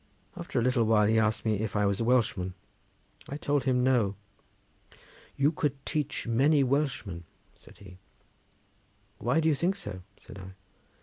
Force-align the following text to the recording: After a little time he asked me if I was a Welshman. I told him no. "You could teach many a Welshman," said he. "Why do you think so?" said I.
After 0.35 0.57
a 0.59 0.63
little 0.63 0.87
time 0.87 1.09
he 1.09 1.19
asked 1.19 1.45
me 1.45 1.59
if 1.59 1.75
I 1.75 1.85
was 1.85 1.99
a 1.99 2.03
Welshman. 2.03 2.55
I 3.29 3.37
told 3.37 3.65
him 3.65 3.83
no. 3.83 4.15
"You 5.35 5.51
could 5.51 5.85
teach 5.85 6.25
many 6.25 6.61
a 6.61 6.65
Welshman," 6.65 7.23
said 7.55 7.77
he. 7.77 7.99
"Why 9.19 9.39
do 9.39 9.47
you 9.47 9.53
think 9.53 9.75
so?" 9.75 10.01
said 10.19 10.39
I. 10.39 10.55